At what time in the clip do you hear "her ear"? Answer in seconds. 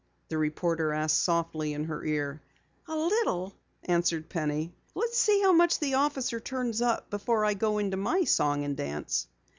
1.83-2.41